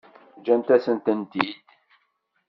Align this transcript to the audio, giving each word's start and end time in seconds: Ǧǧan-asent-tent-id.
Ǧǧan-asent-tent-id. 0.39 1.51